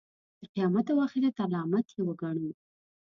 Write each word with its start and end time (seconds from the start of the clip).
د 0.39 0.41
قیامت 0.53 0.85
او 0.93 0.97
آخرت 1.07 1.35
علامت 1.45 1.87
یې 1.95 2.01
وګڼو. 2.07 2.51